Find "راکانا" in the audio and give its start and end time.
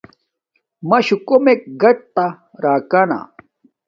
2.63-3.19